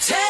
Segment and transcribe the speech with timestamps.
[0.00, 0.27] Take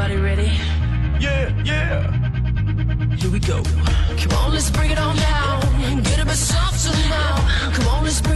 [0.00, 0.52] Everybody ready?
[1.20, 3.16] Yeah, yeah.
[3.16, 3.62] Here we go.
[3.62, 6.02] Come on, let's bring it on down.
[6.02, 7.70] Get a bit softer now.
[7.74, 8.29] Come on, let's.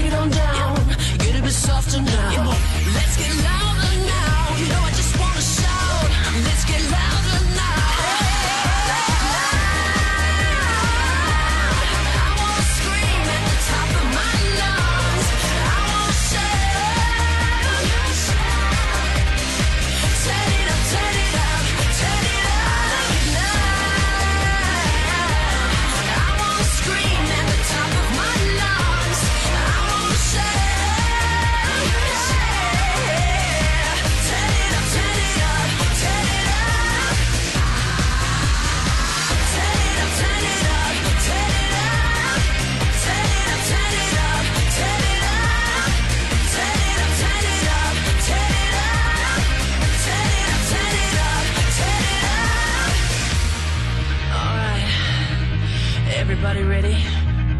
[56.24, 56.96] Everybody ready?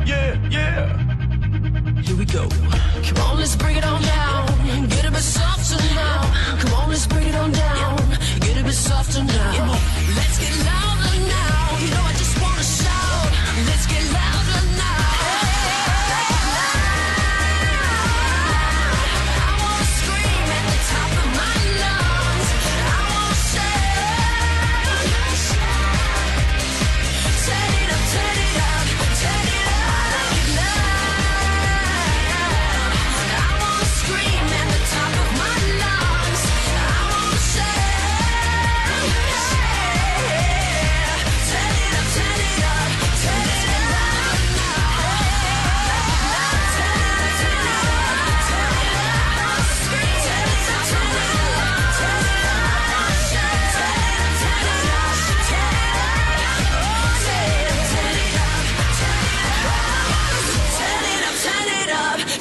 [0.07, 0.97] Yeah, yeah.
[2.01, 2.49] Here we go.
[2.49, 4.89] Come on, let's bring it on down.
[4.89, 6.57] Get a bit softer now.
[6.61, 7.99] Come on, let's bring it on down.
[8.41, 9.79] Get a bit softer now.
[10.17, 10.94] Let's get loud.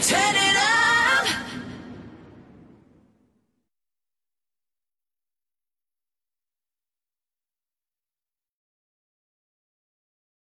[0.01, 0.52] turning